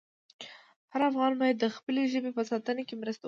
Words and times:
هر 0.93 1.01
افغان 1.09 1.31
باید 1.41 1.57
د 1.59 1.65
خپلې 1.75 2.01
ژبې 2.13 2.31
په 2.37 2.43
ساتنه 2.51 2.81
کې 2.87 2.95
مرسته 3.01 3.11
وکړي. 3.11 3.19